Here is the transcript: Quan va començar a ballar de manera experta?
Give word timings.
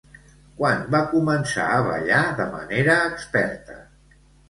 Quan 0.61 0.81
va 0.95 1.01
començar 1.11 1.67
a 1.75 1.85
ballar 1.91 2.25
de 2.43 2.51
manera 2.57 3.01
experta? 3.15 3.83